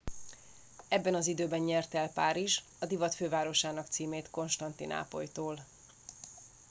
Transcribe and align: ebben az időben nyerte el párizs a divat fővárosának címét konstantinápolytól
ebben 0.87 1.13
az 1.13 1.27
időben 1.27 1.59
nyerte 1.59 1.99
el 1.99 2.09
párizs 2.11 2.59
a 2.79 2.85
divat 2.85 3.15
fővárosának 3.15 3.87
címét 3.87 4.29
konstantinápolytól 4.29 5.65